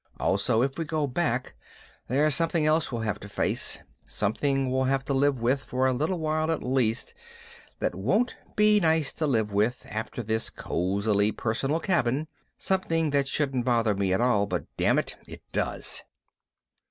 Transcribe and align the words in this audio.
_Also 0.19 0.65
if 0.65 0.79
we 0.79 0.83
go 0.85 1.05
back 1.05 1.53
there's 2.07 2.33
something 2.33 2.65
else 2.65 2.91
we'll 2.91 3.03
have 3.03 3.19
to 3.19 3.29
face, 3.29 3.83
something 4.07 4.71
we'll 4.71 4.85
have 4.85 5.05
to 5.05 5.13
live 5.13 5.39
with 5.39 5.63
for 5.63 5.85
a 5.85 5.93
little 5.93 6.17
while 6.17 6.49
at 6.49 6.63
least 6.63 7.13
that 7.77 7.93
won't 7.93 8.35
be 8.55 8.79
nice 8.79 9.13
to 9.13 9.27
live 9.27 9.51
with 9.51 9.85
after 9.87 10.23
this 10.23 10.49
cozily 10.49 11.31
personal 11.31 11.79
cabin, 11.79 12.27
something 12.57 13.11
that 13.11 13.27
shouldn't 13.27 13.63
bother 13.63 13.93
me 13.93 14.11
at 14.11 14.21
all 14.21 14.47
but, 14.47 14.65
dammit, 14.75 15.17
it 15.27 15.43
does. 15.51 16.01